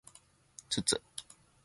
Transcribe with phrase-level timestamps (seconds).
[0.67, 0.99] つつ